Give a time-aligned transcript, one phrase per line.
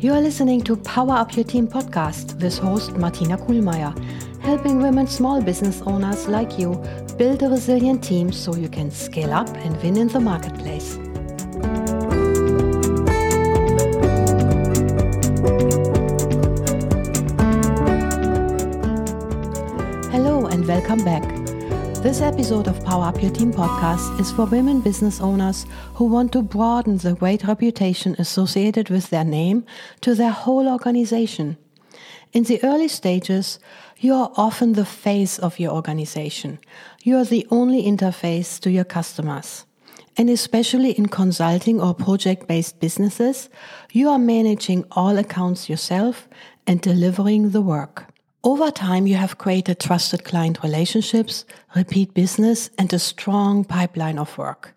[0.00, 3.92] You are listening to Power Up Your Team podcast with host Martina Kuhlmeier,
[4.40, 6.82] helping women small business owners like you
[7.18, 10.94] build a resilient team so you can scale up and win in the marketplace.
[20.10, 21.47] Hello and welcome back.
[22.02, 26.30] This episode of Power Up Your Team podcast is for women business owners who want
[26.32, 29.66] to broaden the great reputation associated with their name
[30.02, 31.58] to their whole organization.
[32.32, 33.58] In the early stages,
[33.98, 36.60] you are often the face of your organization.
[37.02, 39.66] You are the only interface to your customers.
[40.16, 43.50] And especially in consulting or project based businesses,
[43.90, 46.28] you are managing all accounts yourself
[46.64, 48.06] and delivering the work.
[48.44, 54.38] Over time, you have created trusted client relationships, repeat business, and a strong pipeline of
[54.38, 54.74] work.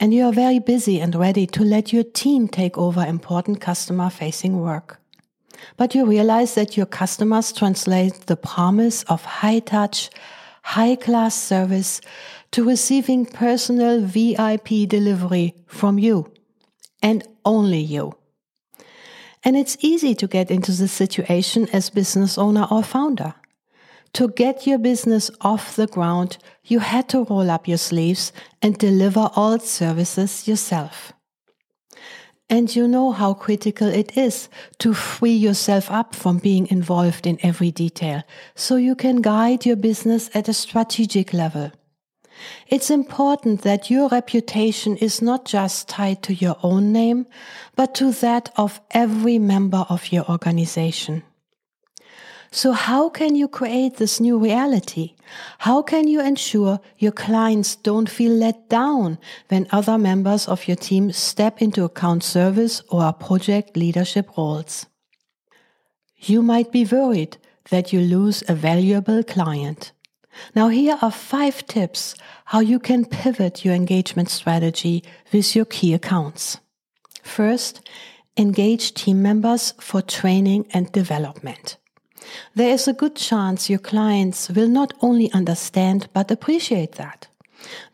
[0.00, 4.10] And you are very busy and ready to let your team take over important customer
[4.10, 5.00] facing work.
[5.76, 10.10] But you realize that your customers translate the promise of high touch,
[10.62, 12.00] high class service
[12.50, 16.32] to receiving personal VIP delivery from you
[17.00, 18.17] and only you.
[19.44, 23.34] And it's easy to get into this situation as business owner or founder.
[24.14, 28.76] To get your business off the ground, you had to roll up your sleeves and
[28.78, 31.12] deliver all services yourself.
[32.50, 37.38] And you know how critical it is to free yourself up from being involved in
[37.42, 38.22] every detail
[38.54, 41.70] so you can guide your business at a strategic level.
[42.66, 47.26] It's important that your reputation is not just tied to your own name,
[47.76, 51.22] but to that of every member of your organization.
[52.50, 55.14] So how can you create this new reality?
[55.58, 60.76] How can you ensure your clients don't feel let down when other members of your
[60.76, 64.86] team step into account service or project leadership roles?
[66.16, 67.36] You might be worried
[67.70, 69.92] that you lose a valuable client.
[70.54, 72.14] Now here are five tips
[72.46, 76.58] how you can pivot your engagement strategy with your key accounts.
[77.22, 77.88] First,
[78.36, 81.76] engage team members for training and development.
[82.54, 87.26] There is a good chance your clients will not only understand but appreciate that.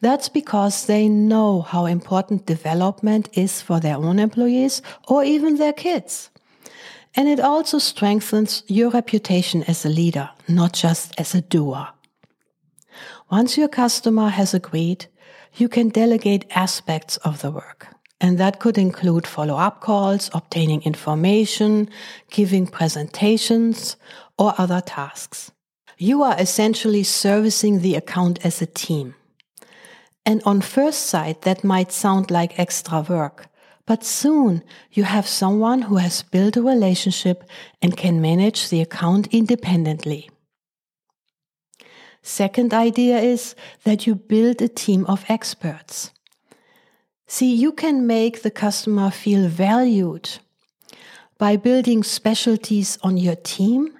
[0.00, 5.72] That's because they know how important development is for their own employees or even their
[5.72, 6.30] kids.
[7.16, 11.93] And it also strengthens your reputation as a leader, not just as a doer.
[13.40, 15.06] Once your customer has agreed,
[15.54, 17.88] you can delegate aspects of the work.
[18.20, 21.90] And that could include follow up calls, obtaining information,
[22.30, 23.96] giving presentations,
[24.38, 25.50] or other tasks.
[25.98, 29.16] You are essentially servicing the account as a team.
[30.24, 33.48] And on first sight, that might sound like extra work.
[33.84, 34.62] But soon
[34.92, 37.42] you have someone who has built a relationship
[37.82, 40.30] and can manage the account independently.
[42.26, 43.54] Second idea is
[43.84, 46.10] that you build a team of experts.
[47.26, 50.38] See, you can make the customer feel valued
[51.36, 53.92] by building specialties on your team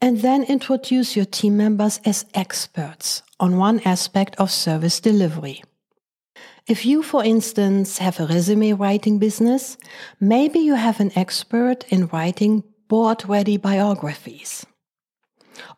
[0.00, 5.62] and then introduce your team members as experts on one aspect of service delivery.
[6.66, 9.76] If you, for instance, have a resume writing business,
[10.18, 14.64] maybe you have an expert in writing board ready biographies.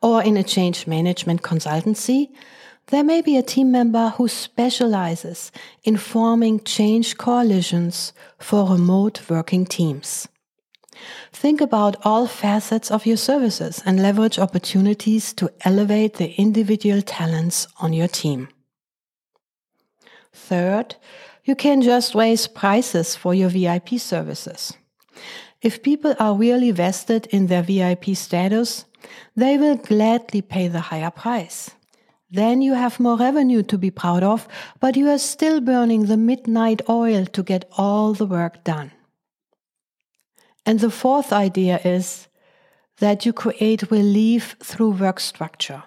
[0.03, 2.31] Or in a change management consultancy,
[2.89, 5.51] there may be a team member who specializes
[5.83, 10.29] in forming change coalitions for remote working teams.
[11.33, 17.67] Think about all facets of your services and leverage opportunities to elevate the individual talents
[17.81, 18.49] on your team.
[20.33, 20.97] Third,
[21.45, 24.73] you can just raise prices for your VIP services.
[25.61, 28.85] If people are really vested in their VIP status,
[29.35, 31.71] they will gladly pay the higher price.
[32.31, 34.49] Then you have more revenue to be proud of,
[34.81, 38.91] but you are still burning the midnight oil to get all the work done.
[40.65, 42.27] And the fourth idea is
[42.99, 45.85] that you create relief through work structure.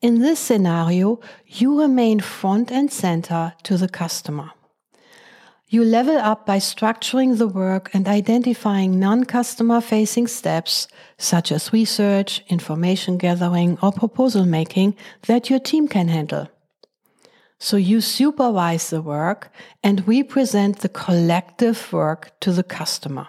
[0.00, 4.52] In this scenario, you remain front and center to the customer.
[5.72, 12.42] You level up by structuring the work and identifying non-customer facing steps such as research,
[12.48, 14.96] information gathering, or proposal making
[15.28, 16.48] that your team can handle.
[17.60, 23.28] So you supervise the work and represent the collective work to the customer.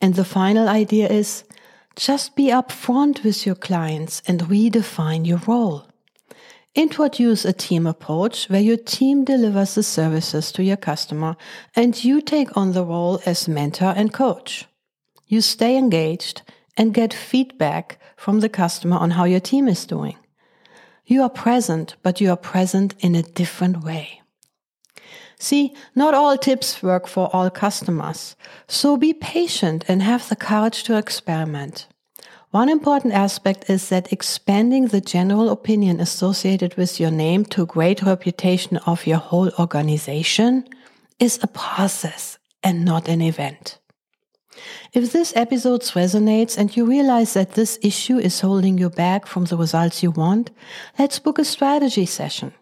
[0.00, 1.44] And the final idea is
[1.94, 5.86] just be upfront with your clients and redefine your role.
[6.74, 11.36] Introduce a team approach where your team delivers the services to your customer
[11.76, 14.64] and you take on the role as mentor and coach.
[15.26, 16.40] You stay engaged
[16.78, 20.16] and get feedback from the customer on how your team is doing.
[21.04, 24.22] You are present, but you are present in a different way.
[25.38, 28.34] See, not all tips work for all customers,
[28.66, 31.86] so be patient and have the courage to experiment.
[32.52, 38.02] One important aspect is that expanding the general opinion associated with your name to great
[38.02, 40.68] reputation of your whole organization
[41.18, 43.78] is a process and not an event.
[44.92, 49.46] If this episode resonates and you realize that this issue is holding you back from
[49.46, 50.50] the results you want,
[50.98, 52.52] let's book a strategy session.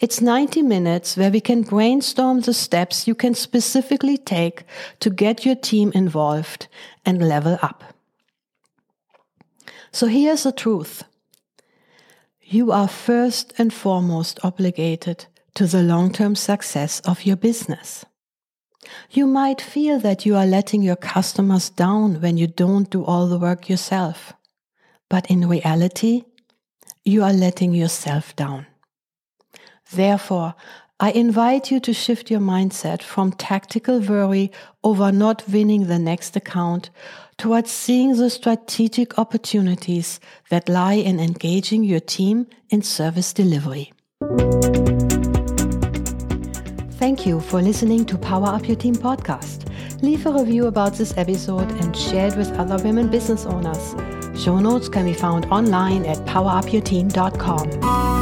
[0.00, 4.64] It's 90 minutes where we can brainstorm the steps you can specifically take
[5.00, 6.66] to get your team involved
[7.04, 7.97] and level up.
[9.92, 11.04] So here's the truth.
[12.42, 18.04] You are first and foremost obligated to the long-term success of your business.
[19.10, 23.26] You might feel that you are letting your customers down when you don't do all
[23.26, 24.32] the work yourself.
[25.10, 26.24] But in reality,
[27.04, 28.66] you are letting yourself down.
[29.92, 30.54] Therefore,
[31.00, 34.50] I invite you to shift your mindset from tactical worry
[34.82, 36.90] over not winning the next account
[37.36, 40.18] towards seeing the strategic opportunities
[40.50, 43.92] that lie in engaging your team in service delivery.
[46.98, 49.72] Thank you for listening to Power Up Your Team podcast.
[50.02, 53.94] Leave a review about this episode and share it with other women business owners.
[54.42, 58.17] Show notes can be found online at powerupyourteam.com.